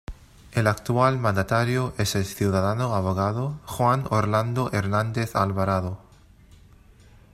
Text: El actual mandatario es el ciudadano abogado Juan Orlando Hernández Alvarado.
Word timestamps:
El 0.53 0.65
actual 0.65 1.19
mandatario 1.19 1.93
es 1.99 2.15
el 2.15 2.25
ciudadano 2.25 2.95
abogado 2.95 3.59
Juan 3.67 4.05
Orlando 4.09 4.71
Hernández 4.73 5.35
Alvarado. 5.35 5.99